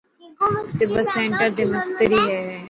تبت 0.77 1.05
سينٽر 1.13 1.49
تي 1.55 1.63
مستري 1.71 2.19
هي. 2.29 2.39